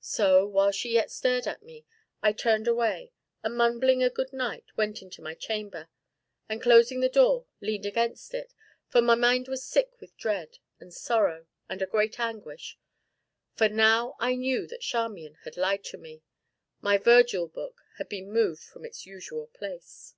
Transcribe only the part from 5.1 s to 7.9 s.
my chamber, and closing the door, leaned